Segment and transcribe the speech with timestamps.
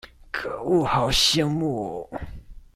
[0.31, 2.21] 可惡好羨慕喔